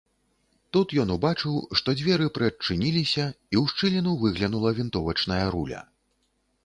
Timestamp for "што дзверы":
1.81-2.25